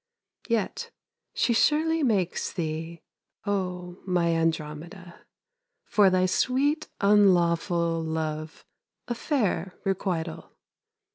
Yet 0.49 0.89
she 1.31 1.53
surely 1.53 2.01
makes 2.01 2.51
thee, 2.51 3.03
O 3.45 3.99
my 4.03 4.29
Andromeda, 4.33 5.27
For 5.85 6.09
thy 6.09 6.25
sweet 6.25 6.89
unlawful 7.01 8.01
Love 8.03 8.65
a 9.07 9.13
fair 9.13 9.75
requital. 9.85 10.53